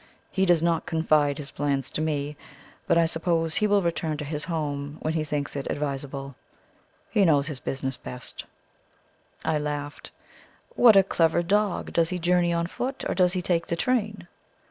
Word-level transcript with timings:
He 0.31 0.47
does 0.47 0.63
not 0.63 0.87
confide 0.87 1.37
his 1.37 1.51
plans 1.51 1.91
to 1.91 2.01
me, 2.01 2.35
but 2.87 2.97
I 2.97 3.05
suppose 3.05 3.57
he 3.57 3.67
will 3.67 3.83
return 3.83 4.17
to 4.17 4.25
his 4.25 4.45
home 4.45 4.97
when 4.99 5.13
he 5.13 5.23
thinks 5.23 5.55
it 5.55 5.67
advisable. 5.69 6.33
He 7.11 7.23
knows 7.23 7.45
his 7.45 7.59
own 7.59 7.65
business 7.65 7.97
best." 7.97 8.45
I 9.45 9.59
laughed. 9.59 10.09
"What 10.73 10.95
a 10.95 11.03
clever 11.03 11.43
dog! 11.43 11.93
Does 11.93 12.09
he 12.09 12.17
journey 12.17 12.51
on 12.51 12.65
foot, 12.65 13.03
or 13.07 13.13
does 13.13 13.33
he 13.33 13.43
take 13.43 13.67
the 13.67 13.75
train?" 13.75 14.27